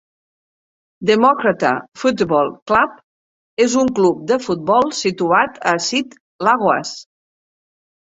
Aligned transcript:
Democrata 1.09 1.73
Futebol 2.05 2.49
Clube 2.73 3.67
és 3.67 3.77
un 3.85 3.95
club 4.01 4.27
de 4.35 4.41
futbol 4.49 4.93
situat 5.05 5.65
a 5.77 5.79
Sete 5.93 6.47
Lagoas. 6.51 7.01